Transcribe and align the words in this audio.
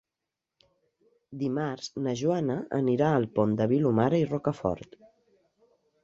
Dimarts 1.41 1.89
na 2.05 2.13
Joana 2.21 2.55
anirà 2.77 3.09
al 3.17 3.27
Pont 3.35 3.53
de 3.59 3.67
Vilomara 3.73 4.23
i 4.23 4.25
Rocafort. 4.31 4.97